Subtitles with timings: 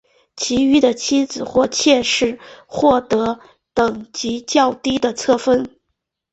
[0.35, 3.39] 其余的妻子或妾室获得
[3.75, 5.69] 等级较低的册封。